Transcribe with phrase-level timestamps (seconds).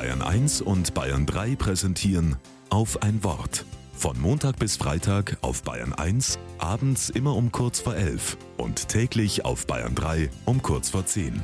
[0.00, 2.36] Bayern 1 und Bayern 3 präsentieren
[2.70, 3.66] auf ein Wort.
[3.92, 9.44] Von Montag bis Freitag auf Bayern 1, abends immer um kurz vor 11 und täglich
[9.44, 11.42] auf Bayern 3 um kurz vor 10.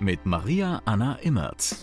[0.00, 1.76] Mit Maria Anna Immert.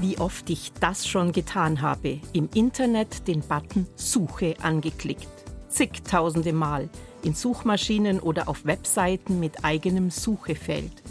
[0.00, 5.26] Wie oft ich das schon getan habe, im Internet den Button Suche angeklickt.
[5.68, 6.88] Zigtausende Mal
[7.22, 11.02] in Suchmaschinen oder auf Webseiten mit eigenem Suchefeld.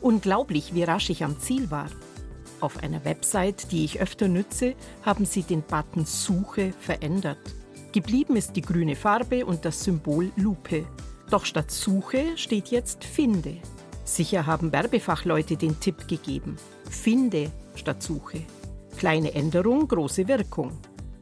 [0.00, 1.88] Unglaublich, wie rasch ich am Ziel war.
[2.60, 7.38] Auf einer Website, die ich öfter nütze, haben sie den Button Suche verändert.
[7.92, 10.84] Geblieben ist die grüne Farbe und das Symbol Lupe.
[11.30, 13.56] Doch statt Suche steht jetzt Finde.
[14.04, 16.56] Sicher haben Werbefachleute den Tipp gegeben.
[16.90, 18.42] Finde statt Suche.
[18.96, 20.72] Kleine Änderung, große Wirkung.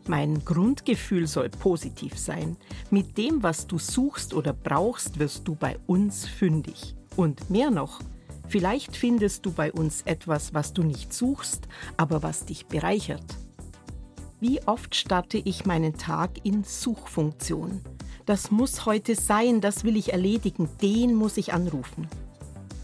[0.09, 2.57] Mein Grundgefühl soll positiv sein.
[2.91, 6.97] Mit dem, was du suchst oder brauchst, wirst du bei uns fündig.
[7.15, 8.01] Und mehr noch,
[8.49, 13.25] vielleicht findest du bei uns etwas, was du nicht suchst, aber was dich bereichert.
[14.41, 17.81] Wie oft starte ich meinen Tag in Suchfunktion?
[18.27, 22.09] Das muss heute sein, das will ich erledigen, den muss ich anrufen.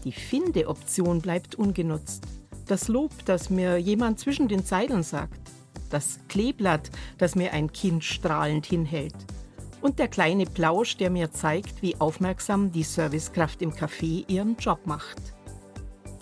[0.05, 2.23] Die Finde-Option bleibt ungenutzt.
[2.65, 5.58] Das Lob, das mir jemand zwischen den Zeilen sagt
[5.89, 9.15] das Kleeblatt, das mir ein Kind strahlend hinhält.
[9.81, 14.85] Und der kleine Plausch, der mir zeigt, wie aufmerksam die Servicekraft im Café ihren Job
[14.85, 15.17] macht.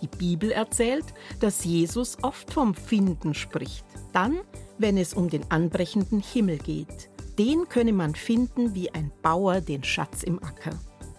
[0.02, 1.06] Die Bibel erzählt,
[1.40, 3.86] dass Jesus oft vom Finden spricht.
[4.14, 4.40] Dann,
[4.78, 7.10] wenn es um den anbrechenden Himmel geht.
[7.40, 10.78] Den könne man finden wie ein Bauer den Schatz im Acker.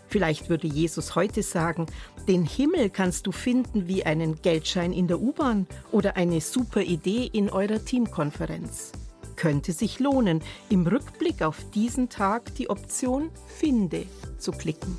[0.09, 1.87] Vielleicht würde Jesus heute sagen,
[2.27, 7.29] den Himmel kannst du finden wie einen Geldschein in der U-Bahn oder eine super Idee
[7.33, 8.93] in eurer Teamkonferenz.
[9.37, 14.07] Könnte sich lohnen, im Rückblick auf diesen Tag die Option Finde
[14.39, 14.97] zu klicken.